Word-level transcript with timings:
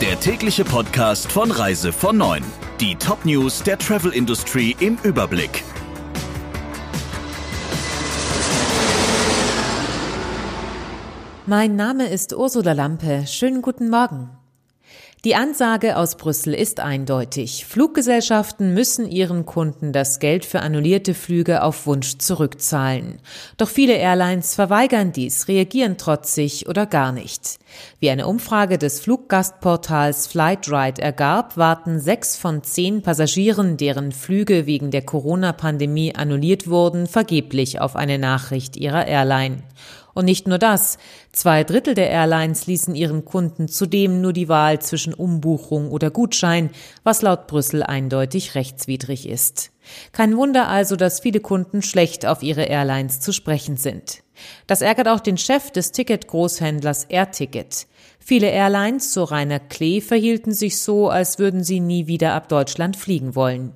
der 0.00 0.20
tägliche 0.20 0.64
Podcast 0.64 1.32
von 1.32 1.50
Reise 1.50 1.92
von 1.92 2.16
9. 2.16 2.44
Die 2.78 2.94
Top-News 2.94 3.64
der 3.64 3.78
Travel 3.78 4.12
Industry 4.12 4.76
im 4.78 4.96
Überblick. 5.02 5.64
Mein 11.46 11.74
Name 11.74 12.08
ist 12.08 12.32
Ursula 12.32 12.74
Lampe. 12.74 13.26
Schönen 13.26 13.60
guten 13.60 13.90
Morgen. 13.90 14.30
Die 15.24 15.34
Ansage 15.34 15.96
aus 15.96 16.16
Brüssel 16.16 16.54
ist 16.54 16.78
eindeutig. 16.78 17.64
Fluggesellschaften 17.66 18.72
müssen 18.72 19.10
ihren 19.10 19.46
Kunden 19.46 19.92
das 19.92 20.20
Geld 20.20 20.44
für 20.44 20.60
annullierte 20.60 21.12
Flüge 21.12 21.64
auf 21.64 21.86
Wunsch 21.86 22.18
zurückzahlen. 22.18 23.18
Doch 23.56 23.68
viele 23.68 23.94
Airlines 23.94 24.54
verweigern 24.54 25.10
dies, 25.10 25.48
reagieren 25.48 25.98
trotzig 25.98 26.68
oder 26.68 26.86
gar 26.86 27.10
nicht. 27.10 27.58
Wie 27.98 28.10
eine 28.10 28.28
Umfrage 28.28 28.78
des 28.78 29.00
Fluggastportals 29.00 30.28
Flightride 30.28 31.02
ergab, 31.02 31.56
warten 31.56 31.98
sechs 31.98 32.36
von 32.36 32.62
zehn 32.62 33.02
Passagieren, 33.02 33.76
deren 33.76 34.12
Flüge 34.12 34.66
wegen 34.66 34.92
der 34.92 35.02
Corona-Pandemie 35.02 36.14
annulliert 36.14 36.68
wurden, 36.68 37.08
vergeblich 37.08 37.80
auf 37.80 37.96
eine 37.96 38.20
Nachricht 38.20 38.76
ihrer 38.76 39.08
Airline. 39.08 39.64
Und 40.18 40.24
nicht 40.24 40.48
nur 40.48 40.58
das. 40.58 40.98
Zwei 41.30 41.62
Drittel 41.62 41.94
der 41.94 42.10
Airlines 42.10 42.66
ließen 42.66 42.96
ihren 42.96 43.24
Kunden 43.24 43.68
zudem 43.68 44.20
nur 44.20 44.32
die 44.32 44.48
Wahl 44.48 44.80
zwischen 44.80 45.14
Umbuchung 45.14 45.92
oder 45.92 46.10
Gutschein, 46.10 46.70
was 47.04 47.22
laut 47.22 47.46
Brüssel 47.46 47.84
eindeutig 47.84 48.56
rechtswidrig 48.56 49.28
ist. 49.28 49.70
Kein 50.12 50.36
Wunder 50.36 50.68
also, 50.68 50.96
dass 50.96 51.20
viele 51.20 51.40
Kunden 51.40 51.82
schlecht 51.82 52.26
auf 52.26 52.42
ihre 52.42 52.64
Airlines 52.64 53.20
zu 53.20 53.32
sprechen 53.32 53.76
sind. 53.76 54.22
Das 54.66 54.82
ärgert 54.82 55.08
auch 55.08 55.20
den 55.20 55.36
Chef 55.36 55.70
des 55.70 55.92
Ticketgroßhändlers 55.92 57.04
AirTicket. 57.04 57.86
Viele 58.18 58.48
Airlines, 58.48 59.14
so 59.14 59.24
Rainer 59.24 59.58
Klee, 59.58 60.00
verhielten 60.00 60.52
sich 60.52 60.78
so, 60.78 61.08
als 61.08 61.38
würden 61.38 61.64
sie 61.64 61.80
nie 61.80 62.06
wieder 62.06 62.34
ab 62.34 62.48
Deutschland 62.48 62.96
fliegen 62.96 63.34
wollen. 63.34 63.72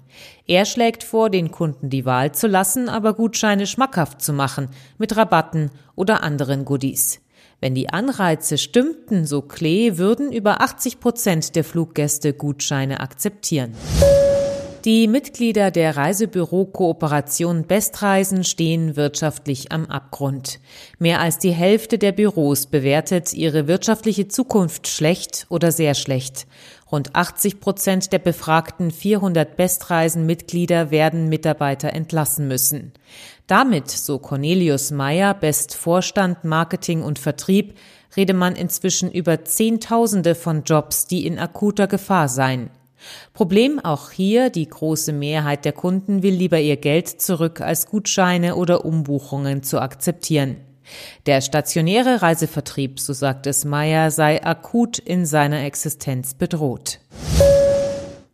Er 0.47 0.67
schlägt 0.67 1.05
vor, 1.05 1.31
den 1.31 1.51
Kunden 1.51 1.89
die 1.89 2.05
Wahl 2.05 2.33
zu 2.33 2.49
lassen, 2.49 2.89
aber 2.89 3.15
Gutscheine 3.15 3.67
schmackhaft 3.67 4.21
zu 4.21 4.33
machen, 4.33 4.69
mit 4.99 5.17
Rabatten 5.17 5.71
oder 5.95 6.23
anderen 6.23 6.65
Goodies. 6.65 7.21
Wenn 7.61 7.75
die 7.75 7.91
Anreize 7.91 8.59
stimmten, 8.59 9.25
so 9.25 9.41
Klee, 9.41 9.97
würden 9.97 10.33
über 10.33 10.61
80 10.61 10.99
Prozent 11.01 11.55
der 11.55 11.63
Fluggäste 11.63 12.35
Gutscheine 12.35 13.01
akzeptieren. 13.01 13.75
Die 14.85 15.07
Mitglieder 15.07 15.71
der 15.71 15.97
Reisebüro-Kooperation 15.97 17.69
Bestreisen 17.69 18.43
stehen 18.43 18.97
wirtschaftlich 18.97 19.71
am 19.71 19.87
Abgrund. 19.87 20.59
Mehr 20.99 21.21
als 21.21 21.39
die 21.39 21.53
Hälfte 21.53 21.99
der 21.99 22.11
Büros 22.11 22.67
bewertet 22.67 23.33
ihre 23.33 23.69
wirtschaftliche 23.69 24.27
Zukunft 24.27 24.89
schlecht 24.89 25.47
oder 25.51 25.71
sehr 25.71 25.95
schlecht. 25.95 26.49
Rund 26.91 27.15
80 27.15 27.61
Prozent 27.61 28.13
der 28.13 28.19
befragten 28.19 28.91
400 28.91 29.57
Bestreisen-Mitglieder 29.57 30.91
werden 30.91 31.29
Mitarbeiter 31.29 31.93
entlassen 31.93 32.49
müssen. 32.49 32.91
Damit, 33.47 33.89
so 33.89 34.19
Cornelius 34.19 34.91
Meyer, 34.91 35.33
Bestvorstand 35.33 36.43
Marketing 36.43 37.03
und 37.03 37.21
Vertrieb, 37.21 37.79
rede 38.17 38.35
man 38.35 38.57
inzwischen 38.57 39.13
über 39.13 39.45
Zehntausende 39.45 40.35
von 40.35 40.65
Jobs, 40.65 41.07
die 41.07 41.25
in 41.25 41.39
akuter 41.39 41.87
Gefahr 41.87 42.29
seien. 42.29 42.71
Problem 43.35 43.79
auch 43.79 44.11
hier, 44.11 44.51
die 44.51 44.69
große 44.69 45.13
Mehrheit 45.13 45.65
der 45.65 45.73
Kunden 45.73 46.23
will 46.23 46.35
lieber 46.35 46.59
ihr 46.61 46.77
Geld 46.77 47.09
zurück, 47.09 47.61
als 47.61 47.87
Gutscheine 47.87 48.57
oder 48.57 48.85
Umbuchungen 48.85 49.63
zu 49.63 49.81
akzeptieren. 49.81 50.57
Der 51.27 51.41
stationäre 51.41 52.23
Reisevertrieb, 52.23 52.99
so 53.01 53.13
sagt 53.13 53.47
es 53.47 53.65
Meyer, 53.65 54.11
sei 54.11 54.45
akut 54.45 54.99
in 54.99 55.27
seiner 55.27 55.65
Existenz 55.65 56.35
bedroht. 56.35 56.99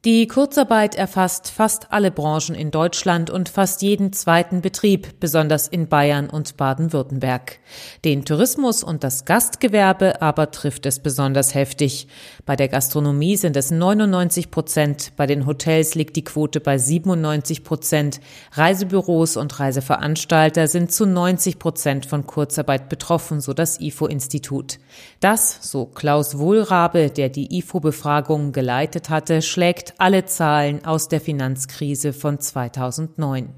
Die 0.08 0.26
Kurzarbeit 0.26 0.94
erfasst 0.94 1.50
fast 1.50 1.92
alle 1.92 2.10
Branchen 2.10 2.54
in 2.54 2.70
Deutschland 2.70 3.28
und 3.28 3.50
fast 3.50 3.82
jeden 3.82 4.14
zweiten 4.14 4.62
Betrieb, 4.62 5.20
besonders 5.20 5.68
in 5.68 5.86
Bayern 5.86 6.30
und 6.30 6.56
Baden-Württemberg. 6.56 7.58
Den 8.06 8.24
Tourismus 8.24 8.82
und 8.82 9.04
das 9.04 9.26
Gastgewerbe 9.26 10.22
aber 10.22 10.50
trifft 10.50 10.86
es 10.86 11.00
besonders 11.00 11.54
heftig. 11.54 12.08
Bei 12.46 12.56
der 12.56 12.68
Gastronomie 12.68 13.36
sind 13.36 13.54
es 13.54 13.70
99 13.70 14.50
Prozent, 14.50 15.12
bei 15.18 15.26
den 15.26 15.44
Hotels 15.44 15.94
liegt 15.94 16.16
die 16.16 16.24
Quote 16.24 16.60
bei 16.60 16.78
97 16.78 17.62
Prozent, 17.62 18.20
Reisebüros 18.52 19.36
und 19.36 19.60
Reiseveranstalter 19.60 20.68
sind 20.68 20.90
zu 20.90 21.04
90 21.04 21.58
Prozent 21.58 22.06
von 22.06 22.26
Kurzarbeit 22.26 22.88
betroffen, 22.88 23.42
so 23.42 23.52
das 23.52 23.78
IFO-Institut. 23.78 24.78
Das, 25.20 25.58
so 25.70 25.84
Klaus 25.84 26.38
Wohlrabe, 26.38 27.10
der 27.10 27.28
die 27.28 27.58
IFO-Befragung 27.58 28.52
geleitet 28.52 29.10
hatte, 29.10 29.42
schlägt 29.42 29.97
alle 29.98 30.24
Zahlen 30.24 30.84
aus 30.84 31.08
der 31.08 31.20
Finanzkrise 31.20 32.12
von 32.12 32.38
2009. 32.38 33.48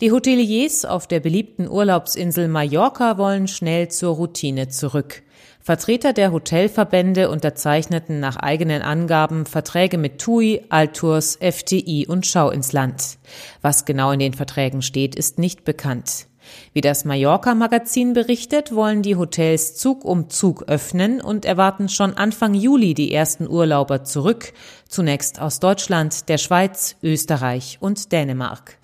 Die 0.00 0.12
Hoteliers 0.12 0.84
auf 0.86 1.06
der 1.06 1.20
beliebten 1.20 1.68
Urlaubsinsel 1.68 2.48
Mallorca 2.48 3.18
wollen 3.18 3.48
schnell 3.48 3.88
zur 3.88 4.14
Routine 4.14 4.68
zurück. 4.68 5.22
Vertreter 5.60 6.14
der 6.14 6.32
Hotelverbände 6.32 7.28
unterzeichneten 7.28 8.18
nach 8.18 8.36
eigenen 8.36 8.80
Angaben 8.80 9.44
Verträge 9.44 9.98
mit 9.98 10.18
TUI, 10.18 10.62
Altours, 10.70 11.38
FTI 11.42 12.06
und 12.08 12.24
Schau 12.24 12.50
ins 12.50 12.72
Land. 12.72 13.18
Was 13.60 13.84
genau 13.84 14.12
in 14.12 14.20
den 14.20 14.32
Verträgen 14.32 14.80
steht, 14.80 15.14
ist 15.14 15.38
nicht 15.38 15.64
bekannt. 15.64 16.29
Wie 16.72 16.80
das 16.80 17.04
Mallorca-Magazin 17.04 18.12
berichtet, 18.12 18.74
wollen 18.74 19.02
die 19.02 19.16
Hotels 19.16 19.76
Zug 19.76 20.04
um 20.04 20.30
Zug 20.30 20.64
öffnen 20.68 21.20
und 21.20 21.44
erwarten 21.44 21.88
schon 21.88 22.14
Anfang 22.14 22.54
Juli 22.54 22.94
die 22.94 23.12
ersten 23.12 23.48
Urlauber 23.48 24.04
zurück, 24.04 24.52
zunächst 24.88 25.40
aus 25.40 25.60
Deutschland, 25.60 26.28
der 26.28 26.38
Schweiz, 26.38 26.96
Österreich 27.02 27.78
und 27.80 28.12
Dänemark. 28.12 28.78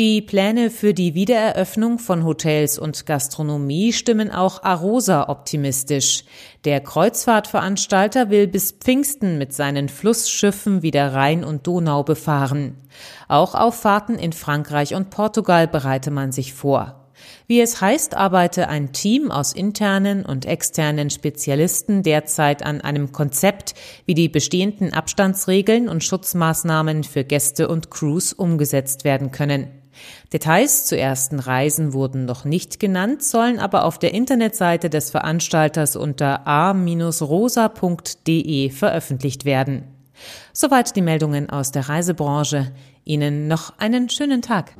Die 0.00 0.22
Pläne 0.22 0.70
für 0.70 0.94
die 0.94 1.12
Wiedereröffnung 1.12 1.98
von 1.98 2.24
Hotels 2.24 2.78
und 2.78 3.04
Gastronomie 3.04 3.92
stimmen 3.92 4.30
auch 4.30 4.62
Arosa 4.62 5.28
optimistisch. 5.28 6.24
Der 6.64 6.80
Kreuzfahrtveranstalter 6.80 8.30
will 8.30 8.46
bis 8.46 8.72
Pfingsten 8.72 9.36
mit 9.36 9.52
seinen 9.52 9.90
Flussschiffen 9.90 10.80
wieder 10.80 11.12
Rhein 11.12 11.44
und 11.44 11.66
Donau 11.66 12.02
befahren. 12.02 12.78
Auch 13.28 13.54
auf 13.54 13.74
Fahrten 13.74 14.14
in 14.14 14.32
Frankreich 14.32 14.94
und 14.94 15.10
Portugal 15.10 15.68
bereite 15.68 16.10
man 16.10 16.32
sich 16.32 16.54
vor. 16.54 17.10
Wie 17.46 17.60
es 17.60 17.82
heißt, 17.82 18.16
arbeite 18.16 18.70
ein 18.70 18.94
Team 18.94 19.30
aus 19.30 19.52
internen 19.52 20.24
und 20.24 20.46
externen 20.46 21.10
Spezialisten 21.10 22.02
derzeit 22.02 22.64
an 22.64 22.80
einem 22.80 23.12
Konzept, 23.12 23.74
wie 24.06 24.14
die 24.14 24.30
bestehenden 24.30 24.94
Abstandsregeln 24.94 25.90
und 25.90 26.02
Schutzmaßnahmen 26.02 27.04
für 27.04 27.24
Gäste 27.24 27.68
und 27.68 27.90
Crews 27.90 28.32
umgesetzt 28.32 29.04
werden 29.04 29.30
können. 29.30 29.79
Details 30.32 30.86
zu 30.86 30.96
ersten 30.96 31.38
Reisen 31.40 31.92
wurden 31.92 32.24
noch 32.24 32.44
nicht 32.44 32.80
genannt, 32.80 33.22
sollen 33.22 33.58
aber 33.58 33.84
auf 33.84 33.98
der 33.98 34.14
Internetseite 34.14 34.88
des 34.90 35.10
Veranstalters 35.10 35.96
unter 35.96 36.46
a-rosa.de 36.46 36.80
veröffentlicht 38.70 39.44
werden. 39.44 39.84
Soweit 40.52 40.96
die 40.96 41.02
Meldungen 41.02 41.50
aus 41.50 41.72
der 41.72 41.88
Reisebranche. 41.88 42.72
Ihnen 43.04 43.48
noch 43.48 43.78
einen 43.78 44.08
schönen 44.10 44.42
Tag. 44.42 44.74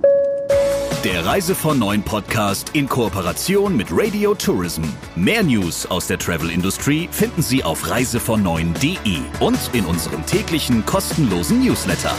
Der 1.05 1.25
Reise 1.25 1.55
von 1.55 1.79
Neuen 1.79 2.03
Podcast 2.03 2.73
in 2.75 2.87
Kooperation 2.87 3.75
mit 3.75 3.87
Radio 3.91 4.35
Tourism. 4.35 4.83
Mehr 5.17 5.43
News 5.43 5.87
aus 5.87 6.07
der 6.07 6.19
Travel 6.19 6.51
Industry 6.51 7.09
finden 7.11 7.41
Sie 7.41 7.65
auf 7.65 7.89
reisevon 7.89 8.47
und 8.47 9.71
in 9.73 9.87
unserem 9.87 10.27
täglichen 10.27 10.85
kostenlosen 10.85 11.65
Newsletter. 11.65 12.13